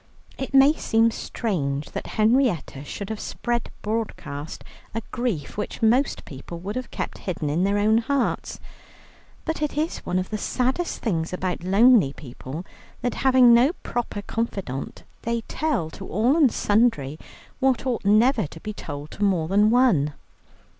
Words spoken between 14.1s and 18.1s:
confidant, they tell to all and sundry what ought